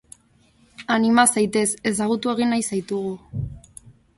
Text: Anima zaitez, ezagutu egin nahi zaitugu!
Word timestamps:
Anima 0.95 1.25
zaitez, 1.35 1.65
ezagutu 1.91 2.33
egin 2.33 2.53
nahi 2.55 2.67
zaitugu! 2.71 3.45